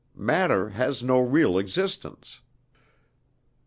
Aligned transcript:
Matter 0.15 0.69
has 0.69 1.03
no 1.03 1.19
real 1.19 1.59
existence." 1.59 2.41